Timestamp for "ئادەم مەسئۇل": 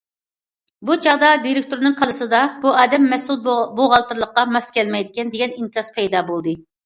2.79-3.37